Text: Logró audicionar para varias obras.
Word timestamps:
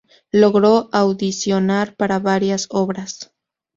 Logró 0.31 0.89
audicionar 0.93 1.95
para 1.95 2.17
varias 2.17 2.65
obras. 2.71 3.31